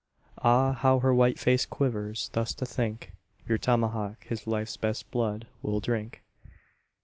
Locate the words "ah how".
0.39-0.97